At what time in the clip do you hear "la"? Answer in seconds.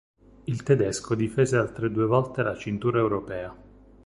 2.41-2.55